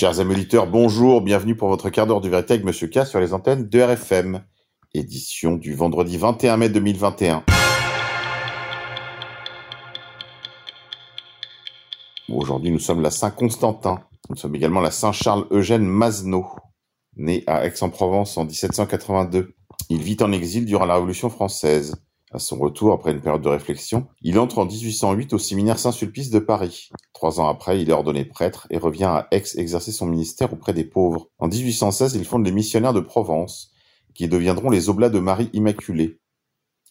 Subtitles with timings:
[0.00, 3.20] Chers amis auditeurs, bonjour, bienvenue pour votre quart d'heure du vérité avec Monsieur K sur
[3.20, 4.42] les antennes de RFM.
[4.94, 7.44] Édition du vendredi 21 mai 2021.
[12.30, 14.00] Aujourd'hui, nous sommes la Saint-Constantin.
[14.30, 16.46] Nous sommes également la Saint-Charles-Eugène Mazenot,
[17.18, 19.52] né à Aix-en-Provence en 1782.
[19.90, 22.02] Il vit en exil durant la Révolution française.
[22.32, 26.30] À son retour, après une période de réflexion, il entre en 1808 au séminaire Saint-Sulpice
[26.30, 26.90] de Paris.
[27.12, 30.72] Trois ans après, il est ordonné prêtre et revient à Aix exercer son ministère auprès
[30.72, 31.28] des pauvres.
[31.40, 33.72] En 1816, il fonde les missionnaires de Provence,
[34.14, 36.20] qui deviendront les Oblats de Marie Immaculée.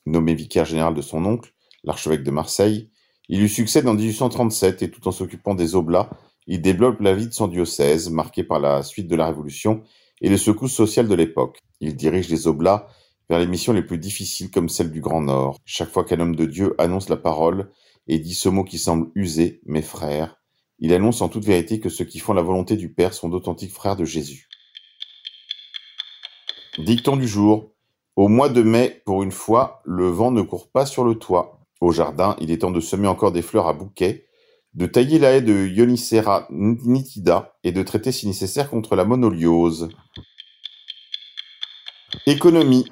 [0.05, 1.53] Nommé vicaire général de son oncle,
[1.85, 2.89] l'archevêque de Marseille,
[3.29, 6.09] il lui succède en 1837 et tout en s'occupant des Oblats,
[6.47, 9.83] il développe la vie de son diocèse, marqué par la suite de la Révolution
[10.19, 11.59] et les secousses sociales de l'époque.
[11.79, 12.87] Il dirige les Oblats
[13.29, 15.57] vers les missions les plus difficiles comme celle du Grand Nord.
[15.65, 17.71] Chaque fois qu'un homme de Dieu annonce la parole
[18.07, 20.35] et dit ce mot qui semble usé, mes frères,
[20.79, 23.73] il annonce en toute vérité que ceux qui font la volonté du Père sont d'authentiques
[23.73, 24.47] frères de Jésus.
[26.77, 27.73] Dicton du jour.
[28.15, 31.59] Au mois de mai, pour une fois, le vent ne court pas sur le toit.
[31.81, 34.25] Au jardin, il est temps de semer encore des fleurs à bouquet,
[34.73, 39.89] de tailler la haie de Ionicera nitida et de traiter si nécessaire contre la monoliose.
[42.25, 42.85] Économie.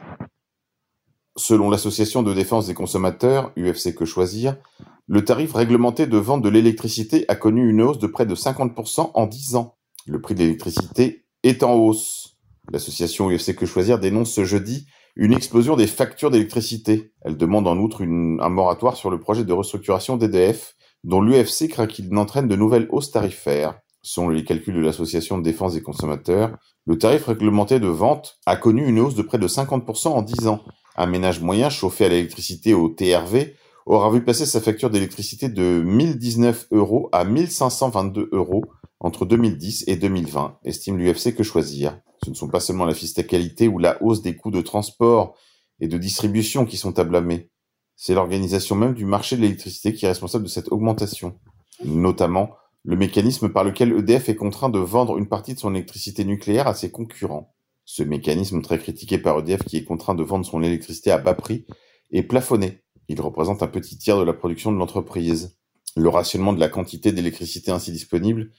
[1.38, 4.58] Selon l'Association de défense des consommateurs, UFC Que Choisir,
[5.06, 9.12] le tarif réglementé de vente de l'électricité a connu une hausse de près de 50%
[9.14, 9.78] en 10 ans.
[10.08, 12.38] Le prix de l'électricité est en hausse.
[12.72, 17.12] L'association UFC Que Choisir dénonce ce jeudi une explosion des factures d'électricité.
[17.22, 21.88] Elle demande en outre un moratoire sur le projet de restructuration d'EDF, dont l'UFC craint
[21.88, 23.80] qu'il n'entraîne de nouvelles hausses tarifaires.
[24.02, 28.56] Selon les calculs de l'Association de défense des consommateurs, le tarif réglementé de vente a
[28.56, 30.64] connu une hausse de près de 50% en 10 ans.
[30.98, 35.82] Un ménage moyen chauffé à l'électricité au TRV aura vu passer sa facture d'électricité de
[35.86, 38.66] 1019 euros à 1522 euros
[39.00, 42.00] entre 2010 et 2020, estime l'UFC que choisir.
[42.24, 45.36] Ce ne sont pas seulement la fiscalité ou la hausse des coûts de transport
[45.80, 47.52] et de distribution qui sont à blâmer.
[47.96, 51.40] C'est l'organisation même du marché de l'électricité qui est responsable de cette augmentation.
[51.86, 52.50] Notamment,
[52.84, 56.68] le mécanisme par lequel EDF est contraint de vendre une partie de son électricité nucléaire
[56.68, 57.54] à ses concurrents.
[57.90, 61.34] Ce mécanisme très critiqué par EDF qui est contraint de vendre son électricité à bas
[61.34, 61.66] prix
[62.12, 62.84] est plafonné.
[63.08, 65.58] Il représente un petit tiers de la production de l'entreprise.
[65.96, 68.52] Le rationnement de la quantité d'électricité ainsi disponible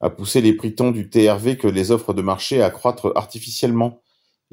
[0.00, 4.00] a poussé les prix tant du TRV que les offres de marché à croître artificiellement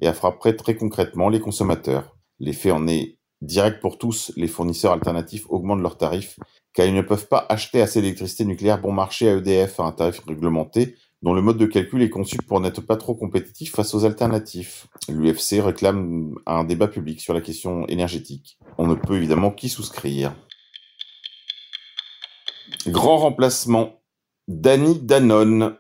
[0.02, 2.18] et à frapper très concrètement les consommateurs.
[2.42, 6.38] L'effet en est direct pour tous, les fournisseurs alternatifs augmentent leurs tarifs
[6.74, 9.94] car ils ne peuvent pas acheter assez d'électricité nucléaire bon marché à EDF à un
[9.94, 13.94] tarif réglementé dont le mode de calcul est conçu pour n'être pas trop compétitif face
[13.94, 14.88] aux alternatifs.
[15.10, 18.60] L'UFC réclame un débat public sur la question énergétique.
[18.78, 20.36] On ne peut évidemment qu'y souscrire.
[22.88, 24.02] Grand remplacement.
[24.48, 25.78] Danny Danone,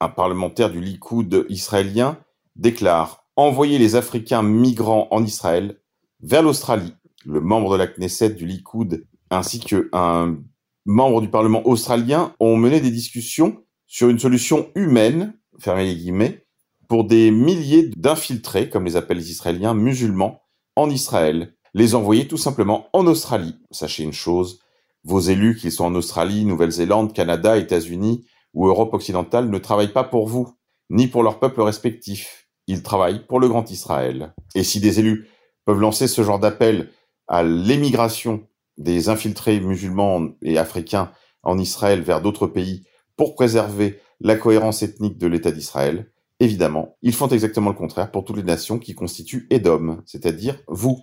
[0.00, 2.18] un parlementaire du Likoud israélien,
[2.56, 5.80] déclare envoyer les Africains migrants en Israël
[6.20, 6.94] vers l'Australie.
[7.24, 10.36] Le membre de la Knesset du Likoud ainsi qu'un
[10.84, 16.46] membre du Parlement australien ont mené des discussions sur une solution humaine, fermez les guillemets,
[16.88, 20.42] pour des milliers d'infiltrés, comme les appellent les Israéliens, musulmans,
[20.76, 21.54] en Israël.
[21.74, 23.56] Les envoyer tout simplement en Australie.
[23.72, 24.60] Sachez une chose,
[25.02, 28.24] vos élus, qu'ils soient en Australie, Nouvelle-Zélande, Canada, États-Unis
[28.54, 30.54] ou Europe occidentale, ne travaillent pas pour vous,
[30.88, 32.48] ni pour leurs peuples respectifs.
[32.68, 34.34] Ils travaillent pour le grand Israël.
[34.54, 35.26] Et si des élus
[35.64, 36.90] peuvent lancer ce genre d'appel
[37.26, 38.46] à l'émigration
[38.78, 41.10] des infiltrés musulmans et africains
[41.42, 42.84] en Israël vers d'autres pays
[43.20, 48.24] pour préserver la cohérence ethnique de l'État d'Israël, évidemment, ils font exactement le contraire pour
[48.24, 51.02] toutes les nations qui constituent Edom, c'est-à-dire vous.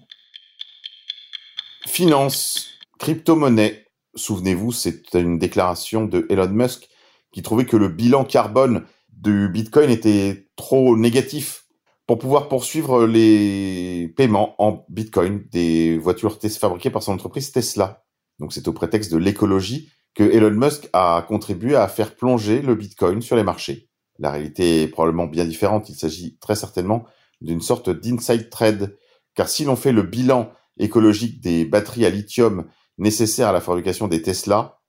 [1.86, 3.86] Finance, crypto-monnaie.
[4.16, 6.90] Souvenez-vous, c'est une déclaration de Elon Musk
[7.32, 11.68] qui trouvait que le bilan carbone du Bitcoin était trop négatif
[12.08, 18.06] pour pouvoir poursuivre les paiements en Bitcoin des voitures fabriquées par son entreprise Tesla.
[18.40, 22.74] Donc c'est au prétexte de l'écologie que Elon Musk a contribué à faire plonger le
[22.74, 23.88] Bitcoin sur les marchés.
[24.18, 25.90] La réalité est probablement bien différente.
[25.90, 27.06] Il s'agit très certainement
[27.40, 28.98] d'une sorte d'inside trade,
[29.36, 32.66] car si l'on fait le bilan écologique des batteries à lithium
[32.98, 34.80] nécessaires à la fabrication des Tesla,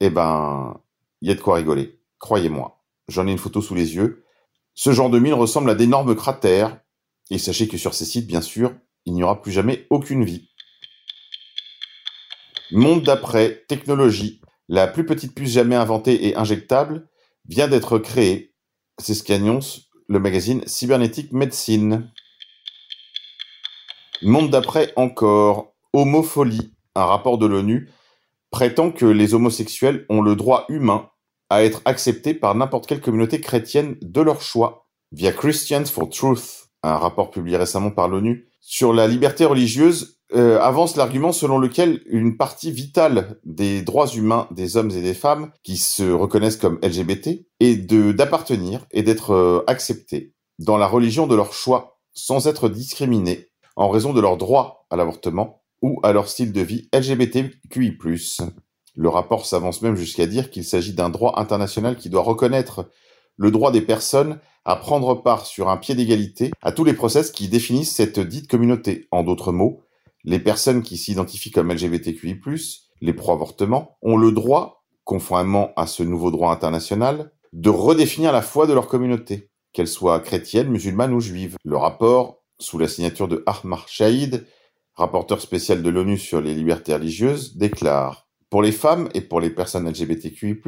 [0.00, 0.80] eh ben,
[1.20, 2.00] il y a de quoi rigoler.
[2.18, 2.82] Croyez-moi.
[3.08, 4.24] J'en ai une photo sous les yeux.
[4.72, 6.80] Ce genre de mine ressemble à d'énormes cratères.
[7.30, 8.72] Et sachez que sur ces sites, bien sûr,
[9.04, 10.48] il n'y aura plus jamais aucune vie.
[12.70, 14.40] Monde d'après, technologie.
[14.68, 17.08] La plus petite puce jamais inventée et injectable
[17.48, 18.54] vient d'être créée.
[18.98, 22.10] C'est ce qu'annonce le magazine Cybernetic Medicine.
[24.22, 25.74] Monde d'après encore.
[25.94, 26.74] Homopholie.
[26.94, 27.90] Un rapport de l'ONU
[28.50, 31.08] prétend que les homosexuels ont le droit humain
[31.48, 36.68] à être acceptés par n'importe quelle communauté chrétienne de leur choix, via Christians for Truth,
[36.82, 42.02] un rapport publié récemment par l'ONU sur la liberté religieuse euh, avance l'argument selon lequel
[42.06, 46.78] une partie vitale des droits humains des hommes et des femmes qui se reconnaissent comme
[46.82, 52.46] LGBT est de d'appartenir et d'être euh, acceptés dans la religion de leur choix sans
[52.46, 56.88] être discriminés en raison de leur droit à l'avortement ou à leur style de vie
[56.92, 57.96] LGBTQI+.
[58.96, 62.90] Le rapport s'avance même jusqu'à dire qu'il s'agit d'un droit international qui doit reconnaître
[63.36, 67.30] le droit des personnes à prendre part sur un pied d'égalité à tous les process
[67.30, 69.06] qui définissent cette dite communauté.
[69.12, 69.80] En d'autres mots,
[70.28, 72.38] les personnes qui s'identifient comme LGBTQI+,
[73.00, 78.66] les pro-avortements, ont le droit, conformément à ce nouveau droit international, de redéfinir la foi
[78.66, 81.56] de leur communauté, qu'elle soit chrétienne, musulmane ou juive.
[81.64, 84.46] Le rapport, sous la signature de Ahmar Shahid,
[84.96, 89.50] rapporteur spécial de l'ONU sur les libertés religieuses, déclare pour les femmes et pour les
[89.50, 90.60] personnes LGBTQI+,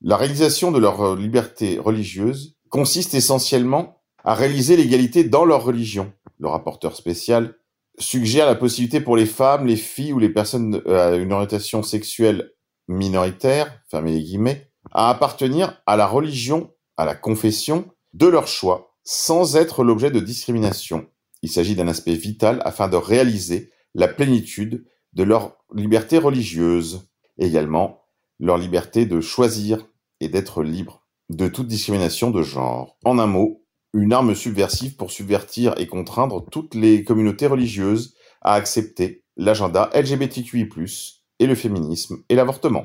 [0.00, 6.12] la réalisation de leur liberté religieuse consiste essentiellement à réaliser l'égalité dans leur religion.
[6.40, 7.54] Le rapporteur spécial
[8.00, 11.82] suggère la possibilité pour les femmes, les filles ou les personnes euh, à une orientation
[11.82, 12.52] sexuelle
[12.88, 18.96] minoritaire, fermez les guillemets, à appartenir à la religion, à la confession de leur choix,
[19.04, 21.06] sans être l'objet de discrimination.
[21.42, 27.08] Il s'agit d'un aspect vital afin de réaliser la plénitude de leur liberté religieuse,
[27.38, 28.02] également
[28.38, 29.86] leur liberté de choisir
[30.20, 32.96] et d'être libre de toute discrimination de genre.
[33.04, 33.59] En un mot,
[33.92, 40.68] une arme subversive pour subvertir et contraindre toutes les communautés religieuses à accepter l'agenda LGBTQI+,
[41.40, 42.84] et le féminisme et l'avortement.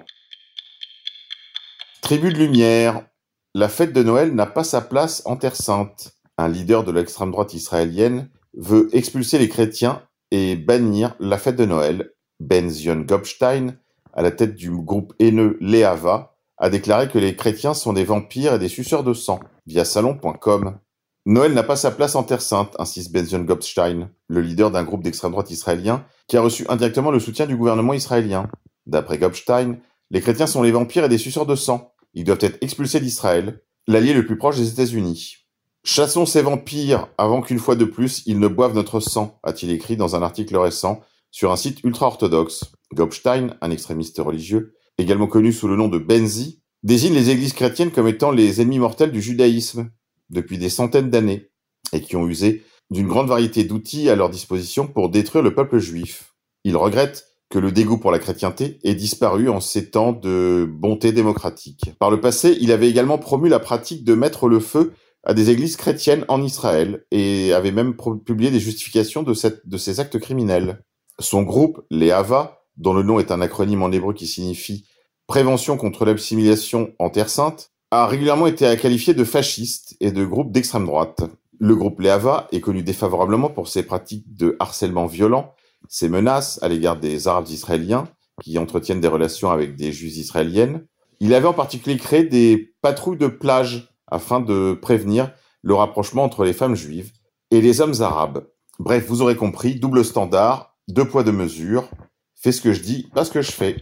[2.02, 3.06] Tribu de lumière,
[3.54, 6.18] la fête de Noël n'a pas sa place en Terre Sainte.
[6.38, 11.66] Un leader de l'extrême droite israélienne veut expulser les chrétiens et bannir la fête de
[11.66, 13.78] Noël Ben Zion Gopstein,
[14.13, 18.54] à la tête du groupe haineux Leava, a déclaré que les chrétiens sont des vampires
[18.54, 20.80] et des suceurs de sang, via salon.com.
[21.27, 24.83] Noël n'a pas sa place en Terre Sainte, insiste Ben Zion Gopstein, le leader d'un
[24.83, 28.48] groupe d'extrême droite israélien qui a reçu indirectement le soutien du gouvernement israélien.
[28.86, 29.80] D'après Gopstein,
[30.12, 31.94] les chrétiens sont les vampires et des suceurs de sang.
[32.13, 35.38] Ils doivent être expulsés d'Israël, l'allié le plus proche des États-Unis.
[35.83, 39.98] Chassons ces vampires avant qu'une fois de plus ils ne boivent notre sang, a-t-il écrit
[39.98, 41.01] dans un article récent
[41.31, 42.66] sur un site ultra-orthodoxe.
[42.94, 47.92] Gopstein, un extrémiste religieux, également connu sous le nom de Benzi, désigne les églises chrétiennes
[47.92, 49.89] comme étant les ennemis mortels du judaïsme
[50.30, 51.50] depuis des centaines d'années
[51.94, 55.80] et qui ont usé d'une grande variété d'outils à leur disposition pour détruire le peuple
[55.80, 56.33] juif.
[56.63, 61.12] Il regrette que le dégoût pour la chrétienté ait disparu en ces temps de bonté
[61.12, 61.92] démocratique.
[62.00, 64.94] Par le passé, il avait également promu la pratique de mettre le feu
[65.24, 67.95] à des églises chrétiennes en Israël et avait même
[68.25, 70.83] publié des justifications de ces actes criminels.
[71.19, 74.86] Son groupe, les Hava, dont le nom est un acronyme en hébreu qui signifie
[75.27, 80.52] Prévention contre l'assimilation en Terre Sainte, a régulièrement été qualifié de fasciste et de groupe
[80.52, 81.24] d'extrême droite.
[81.60, 85.54] Le groupe Hava est connu défavorablement pour ses pratiques de harcèlement violent,
[85.88, 88.08] ses menaces à l'égard des Arabes israéliens
[88.42, 90.86] qui entretiennent des relations avec des Juifs israéliennes.
[91.20, 96.44] Il avait en particulier créé des patrouilles de plage afin de prévenir le rapprochement entre
[96.44, 97.12] les femmes juives
[97.51, 98.48] et les hommes arabes.
[98.80, 101.89] Bref, vous aurez compris, double standard, deux poids, deux mesures.
[102.36, 103.77] Fais ce que je dis, pas ce que je fais.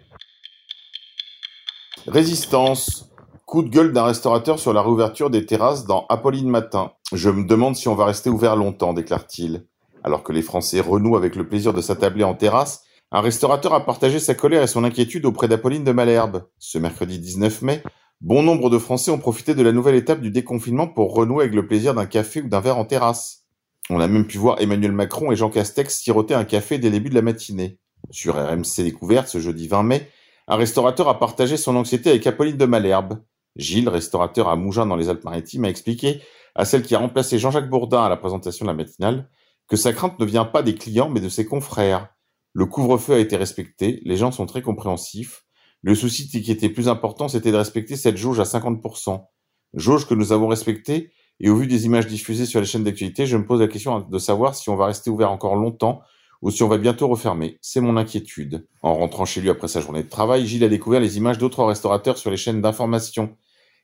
[2.08, 3.10] Résistance.
[3.54, 6.94] Coup de gueule d'un restaurateur sur la réouverture des terrasses dans Apolline Matin.
[7.14, 9.68] Je me demande si on va rester ouvert longtemps, déclare-t-il.
[10.04, 13.86] Alors que les Français renouent avec le plaisir de s'attabler en terrasse, un restaurateur a
[13.86, 16.48] partagé sa colère et son inquiétude auprès d'Apolline de Malherbe.
[16.58, 17.84] Ce mercredi 19 mai,
[18.22, 21.54] bon nombre de Français ont profité de la nouvelle étape du déconfinement pour renouer avec
[21.54, 23.44] le plaisir d'un café ou d'un verre en terrasse.
[23.92, 26.94] On a même pu voir Emmanuel Macron et Jean Castex siroter un café dès le
[26.94, 27.78] début de la matinée.
[28.10, 30.10] Sur RMC Découverte, ce jeudi 20 mai,
[30.48, 33.20] un restaurateur a partagé son anxiété avec Apolline de Malherbe.
[33.56, 36.22] Gilles, restaurateur à Mougins dans les Alpes-Maritimes, a expliqué
[36.56, 39.30] à celle qui a remplacé Jean-Jacques Bourdin à la présentation de la matinale
[39.68, 42.10] que sa crainte ne vient pas des clients mais de ses confrères.
[42.54, 45.46] Le couvre-feu a été respecté, les gens sont très compréhensifs.
[45.82, 49.26] Le souci qui était plus important, c'était de respecter cette jauge à 50%.
[49.74, 53.26] Jauge que nous avons respectée et au vu des images diffusées sur les chaînes d'actualité,
[53.26, 56.02] je me pose la question de savoir si on va rester ouvert encore longtemps
[56.42, 57.58] ou si on va bientôt refermer.
[57.62, 58.68] C'est mon inquiétude.
[58.82, 61.64] En rentrant chez lui après sa journée de travail, Gilles a découvert les images d'autres
[61.64, 63.36] restaurateurs sur les chaînes d'information.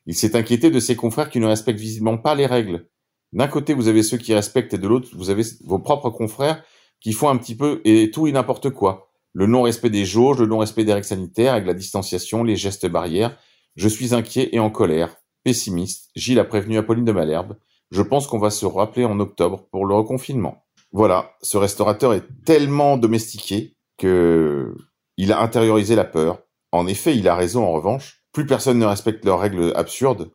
[0.06, 2.88] Il s'est inquiété de ses confrères qui ne respectent visiblement pas les règles.
[3.32, 6.62] D'un côté, vous avez ceux qui respectent et de l'autre, vous avez vos propres confrères
[7.00, 9.10] qui font un petit peu et tout et n'importe quoi.
[9.32, 13.36] Le non-respect des jauges, le non-respect des règles sanitaires, avec la distanciation, les gestes barrières.
[13.76, 15.16] Je suis inquiet et en colère.
[15.44, 17.56] Pessimiste, Gilles a prévenu Apolline de Malherbe.
[17.90, 20.64] Je pense qu'on va se rappeler en octobre pour le reconfinement.
[20.92, 24.74] Voilà, ce restaurateur est tellement domestiqué que
[25.16, 26.42] il a intériorisé la peur.
[26.72, 28.19] En effet, il a raison en revanche.
[28.32, 30.30] Plus personne ne respecte leurs règles absurdes.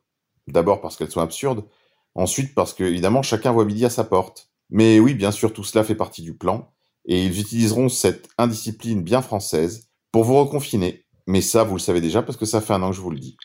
[0.47, 1.65] D'abord parce qu'elles sont absurdes.
[2.13, 4.49] Ensuite parce que, évidemment, chacun voit midi à sa porte.
[4.69, 6.71] Mais oui, bien sûr, tout cela fait partie du plan.
[7.05, 11.05] Et ils utiliseront cette indiscipline bien française pour vous reconfiner.
[11.27, 13.11] Mais ça, vous le savez déjà parce que ça fait un an que je vous
[13.11, 13.37] le dis.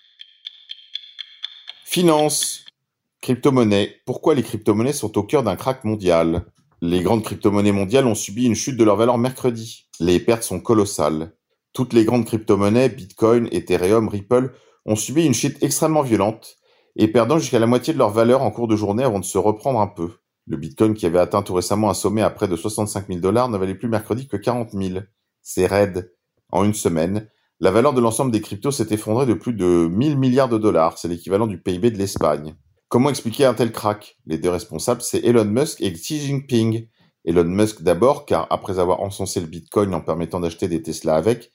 [1.85, 2.65] Finance.
[3.21, 4.01] Crypto-monnaie.
[4.07, 6.47] Pourquoi les crypto-monnaies sont au cœur d'un crack mondial?
[6.81, 9.89] Les grandes crypto-monnaies mondiales ont subi une chute de leur valeur mercredi.
[9.99, 11.35] Les pertes sont colossales.
[11.73, 14.53] Toutes les grandes crypto-monnaies, Bitcoin, Ethereum, Ripple,
[14.87, 16.57] ont subi une chute extrêmement violente
[16.97, 19.39] et perdant jusqu'à la moitié de leur valeur en cours de journée avant de se
[19.39, 20.11] reprendre un peu.
[20.47, 23.49] Le Bitcoin qui avait atteint tout récemment un sommet à près de 65 000 dollars
[23.49, 25.01] ne valait plus mercredi que 40 000.
[25.43, 26.13] C'est raide.
[26.51, 27.29] En une semaine,
[27.61, 30.99] la valeur de l'ensemble des cryptos s'est effondrée de plus de 1000 milliards de dollars.
[30.99, 32.57] C'est l'équivalent du PIB de l'Espagne.
[32.89, 34.17] Comment expliquer un tel crack?
[34.27, 36.89] Les deux responsables, c'est Elon Musk et Xi Jinping.
[37.25, 41.53] Elon Musk d'abord, car après avoir encensé le Bitcoin en permettant d'acheter des Tesla avec,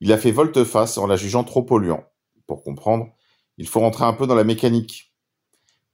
[0.00, 2.04] il a fait volte-face en la jugeant trop polluant.
[2.46, 3.08] Pour comprendre,
[3.56, 5.12] il faut rentrer un peu dans la mécanique.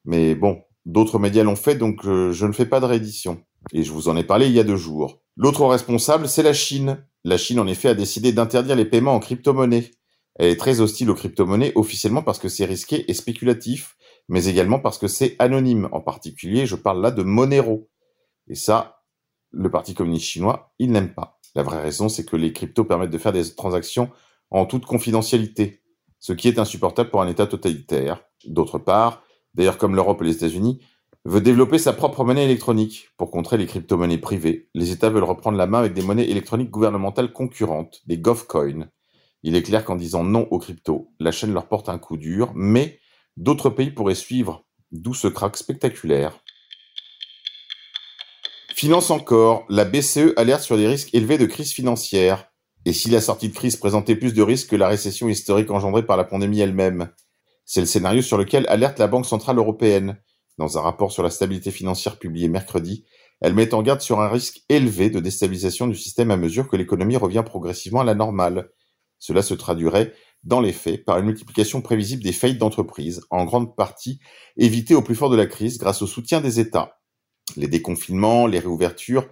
[0.05, 3.43] Mais bon, d'autres médias l'ont fait, donc euh, je ne fais pas de réédition.
[3.73, 5.23] Et je vous en ai parlé il y a deux jours.
[5.37, 7.05] L'autre responsable, c'est la Chine.
[7.25, 9.91] La Chine, en effet, a décidé d'interdire les paiements en crypto-monnaie.
[10.37, 13.97] Elle est très hostile aux crypto-monnaies, officiellement parce que c'est risqué et spéculatif,
[14.29, 15.89] mais également parce que c'est anonyme.
[15.93, 17.89] En particulier, je parle là de Monero.
[18.49, 19.03] Et ça,
[19.53, 21.39] le Parti communiste chinois, il n'aime pas.
[21.55, 24.11] La vraie raison, c'est que les cryptos permettent de faire des transactions
[24.51, 25.83] en toute confidentialité,
[26.19, 28.25] ce qui est insupportable pour un État totalitaire.
[28.47, 29.23] D'autre part,
[29.55, 30.81] d'ailleurs comme l'Europe et les États-Unis,
[31.25, 33.09] veut développer sa propre monnaie électronique.
[33.17, 36.71] Pour contrer les crypto-monnaies privées, les États veulent reprendre la main avec des monnaies électroniques
[36.71, 38.89] gouvernementales concurrentes, des GovCoins.
[39.43, 42.53] Il est clair qu'en disant non aux cryptos, la chaîne leur porte un coup dur,
[42.55, 42.99] mais
[43.37, 46.44] D'autres pays pourraient suivre, d'où ce crack spectaculaire.
[48.77, 52.51] Finance encore, la BCE alerte sur des risques élevés de crise financière.
[52.85, 56.05] Et si la sortie de crise présentait plus de risques que la récession historique engendrée
[56.05, 57.09] par la pandémie elle-même?
[57.65, 60.19] C'est le scénario sur lequel alerte la Banque Centrale Européenne.
[60.59, 63.05] Dans un rapport sur la stabilité financière publié mercredi,
[63.41, 66.77] elle met en garde sur un risque élevé de déstabilisation du système à mesure que
[66.77, 68.71] l'économie revient progressivement à la normale.
[69.21, 70.13] Cela se traduirait
[70.43, 74.19] dans les faits, par une multiplication prévisible des faillites d'entreprises, en grande partie
[74.57, 76.99] évitées au plus fort de la crise grâce au soutien des États.
[77.57, 79.27] Les déconfinements, les réouvertures.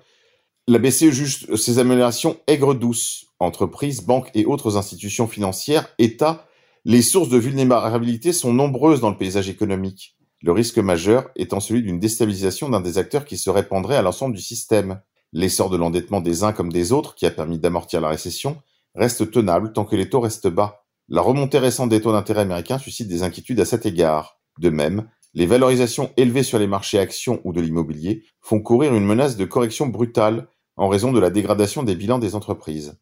[0.69, 3.27] La BCE juge ces améliorations aigres douces.
[3.41, 6.47] Entreprises, banques et autres institutions financières, États,
[6.85, 10.17] les sources de vulnérabilité sont nombreuses dans le paysage économique.
[10.43, 14.35] Le risque majeur étant celui d'une déstabilisation d'un des acteurs qui se répandrait à l'ensemble
[14.35, 15.01] du système.
[15.33, 18.61] L'essor de l'endettement des uns comme des autres, qui a permis d'amortir la récession,
[18.95, 20.85] reste tenable tant que les taux restent bas.
[21.09, 24.41] La remontée récente des taux d'intérêt américains suscite des inquiétudes à cet égard.
[24.59, 29.07] De même, les valorisations élevées sur les marchés actions ou de l'immobilier font courir une
[29.07, 32.99] menace de correction brutale en raison de la dégradation des bilans des entreprises.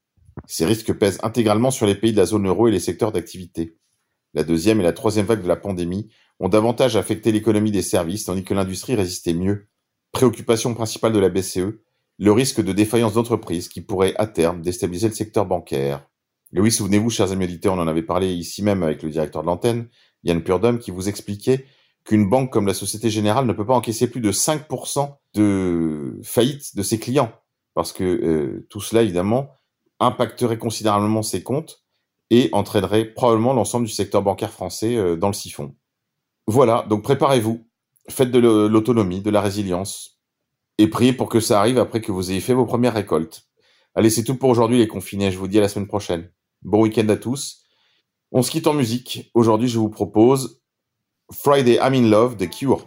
[0.47, 3.77] Ces risques pèsent intégralement sur les pays de la zone euro et les secteurs d'activité.
[4.33, 6.09] La deuxième et la troisième vague de la pandémie
[6.39, 9.67] ont davantage affecté l'économie des services tandis que l'industrie résistait mieux.
[10.13, 11.81] Préoccupation principale de la BCE,
[12.19, 16.07] le risque de défaillance d'entreprises qui pourrait à terme déstabiliser le secteur bancaire.
[16.53, 19.43] Et oui, souvenez-vous, chers amis auditeurs, on en avait parlé ici même avec le directeur
[19.43, 19.89] de l'antenne,
[20.25, 21.65] Yann Purdom, qui vous expliquait
[22.11, 26.75] qu'une banque comme la Société Générale ne peut pas encaisser plus de 5% de faillite
[26.75, 27.33] de ses clients.
[27.73, 29.51] Parce que euh, tout cela, évidemment,
[30.01, 31.85] impacterait considérablement ses comptes
[32.31, 35.77] et entraînerait probablement l'ensemble du secteur bancaire français euh, dans le siphon.
[36.49, 37.69] Voilà, donc préparez-vous,
[38.09, 40.21] faites de l'autonomie, de la résilience,
[40.79, 43.45] et priez pour que ça arrive après que vous ayez fait vos premières récoltes.
[43.95, 46.29] Allez, c'est tout pour aujourd'hui les confinés, je vous dis à la semaine prochaine.
[46.63, 47.63] Bon week-end à tous.
[48.33, 49.31] On se quitte en musique.
[49.35, 50.60] Aujourd'hui, je vous propose
[51.33, 52.83] Friday I'm in Love de Cure.